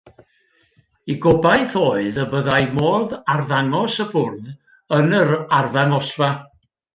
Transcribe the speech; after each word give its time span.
Eu 1.11 1.17
gobaith 1.25 1.75
oedd 1.81 2.17
y 2.23 2.25
byddai 2.31 2.61
modd 2.77 3.13
arddangos 3.35 3.99
y 4.05 4.07
bwrdd 4.15 4.49
yn 5.01 5.15
yr 5.21 5.35
arddangosfa. 5.61 6.33